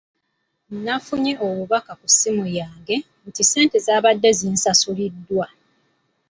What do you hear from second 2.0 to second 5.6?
ssimu yange nti ssente zaabadde zisasuliddwa.